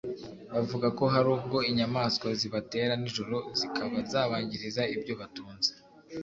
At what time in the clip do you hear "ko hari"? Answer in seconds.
0.97-1.27